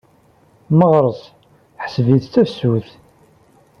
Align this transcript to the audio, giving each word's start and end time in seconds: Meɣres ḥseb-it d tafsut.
Meɣres 0.77 1.21
ḥseb-it 1.83 2.25
d 2.27 2.31
tafsut. 2.33 2.89